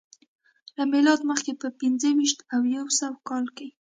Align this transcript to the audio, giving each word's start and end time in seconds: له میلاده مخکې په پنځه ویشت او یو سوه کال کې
له 0.75 0.83
میلاده 0.91 1.23
مخکې 1.31 1.51
په 1.61 1.67
پنځه 1.79 2.07
ویشت 2.17 2.39
او 2.53 2.61
یو 2.75 2.85
سوه 2.99 3.15
کال 3.27 3.45
کې 3.57 3.67